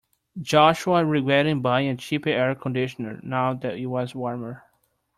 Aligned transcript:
Joshua 0.41 1.05
regretted 1.05 1.61
buying 1.61 1.87
a 1.87 1.95
cheap 1.95 2.25
air 2.25 2.55
conditioner 2.55 3.19
now 3.21 3.53
that 3.53 3.75
it 3.77 3.85
was 3.85 4.15
warmer. 4.15 4.63